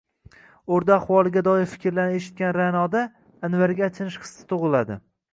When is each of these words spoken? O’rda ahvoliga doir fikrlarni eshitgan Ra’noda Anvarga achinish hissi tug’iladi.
O’rda 0.75 0.93
ahvoliga 0.93 1.41
doir 1.47 1.67
fikrlarni 1.73 2.15
eshitgan 2.21 2.53
Ra’noda 2.57 3.03
Anvarga 3.49 3.85
achinish 3.89 4.17
hissi 4.25 4.49
tug’iladi. 4.55 4.97